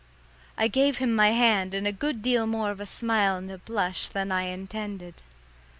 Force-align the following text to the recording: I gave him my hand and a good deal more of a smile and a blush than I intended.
I 0.57 0.67
gave 0.67 0.97
him 0.97 1.15
my 1.15 1.29
hand 1.29 1.75
and 1.75 1.85
a 1.85 1.91
good 1.91 2.23
deal 2.23 2.47
more 2.47 2.71
of 2.71 2.81
a 2.81 2.87
smile 2.87 3.35
and 3.35 3.51
a 3.51 3.59
blush 3.59 4.07
than 4.09 4.31
I 4.31 4.45
intended. 4.47 5.21